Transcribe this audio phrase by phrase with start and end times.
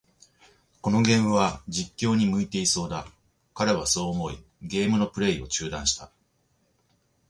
[0.81, 3.05] このゲームは、実況に向いてそうだ。
[3.53, 6.09] 彼はそう思い、ゲームのプレイを中断した。